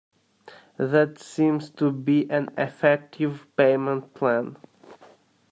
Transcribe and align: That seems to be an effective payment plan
That 0.77 1.19
seems 1.19 1.69
to 1.73 1.91
be 1.91 2.27
an 2.31 2.49
effective 2.57 3.45
payment 3.55 4.15
plan 4.15 4.57